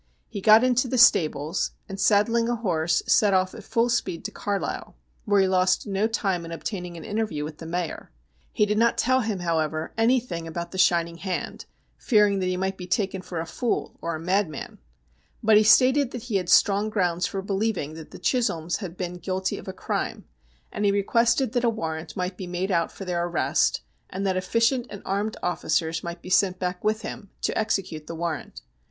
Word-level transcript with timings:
He 0.27 0.41
got 0.41 0.63
into 0.63 0.87
the 0.87 0.97
stables, 0.97 1.73
and, 1.87 1.99
saddling 1.99 2.49
a 2.49 2.55
horse, 2.55 3.03
set 3.05 3.35
off 3.35 3.53
at 3.53 3.63
full 3.63 3.87
speed 3.87 4.25
to 4.25 4.31
Carlisle, 4.31 4.95
where 5.25 5.41
he 5.41 5.47
lost 5.47 5.85
no 5.85 6.07
time 6.07 6.43
in 6.43 6.51
obtaining 6.51 6.97
an 6.97 7.03
interview 7.05 7.43
with 7.43 7.59
the 7.59 7.67
Mayor. 7.67 8.09
He 8.51 8.65
did 8.65 8.79
not 8.79 8.97
tell 8.97 9.19
him, 9.19 9.41
however, 9.41 9.93
anything 9.99 10.47
about 10.47 10.71
the 10.71 10.79
shining 10.79 11.17
hand, 11.17 11.65
fearing 11.99 12.39
that 12.39 12.47
he 12.47 12.57
might 12.57 12.77
be 12.79 12.87
taken 12.87 13.21
for 13.21 13.39
a 13.39 13.45
fool 13.45 13.99
or 14.01 14.15
a 14.15 14.19
madman. 14.19 14.79
But 15.43 15.57
he 15.57 15.63
stated 15.63 16.09
that 16.13 16.23
he 16.23 16.37
had 16.37 16.49
strong 16.49 16.89
grounds 16.89 17.27
for 17.27 17.43
believing 17.43 17.93
that 17.93 18.09
the 18.09 18.17
Chisholms 18.17 18.77
had 18.77 18.97
been 18.97 19.17
guilty 19.17 19.59
of 19.59 19.67
a 19.67 19.71
crime, 19.71 20.25
and 20.71 20.83
he 20.83 20.91
requested 20.91 21.51
that 21.51 21.63
a 21.63 21.69
warrant 21.69 22.17
might 22.17 22.37
be 22.37 22.47
made 22.47 22.71
out 22.71 22.91
for 22.91 23.05
their 23.05 23.23
arrest, 23.27 23.81
and 24.09 24.25
that 24.25 24.35
efficient 24.35 24.87
and 24.89 25.03
armed 25.05 25.37
officers 25.43 26.03
might 26.03 26.23
be 26.23 26.29
sent 26.31 26.57
back 26.57 26.83
with 26.83 27.03
him 27.03 27.29
to 27.43 27.55
execute 27.55 28.07
the 28.07 28.15
warrant. 28.15 28.61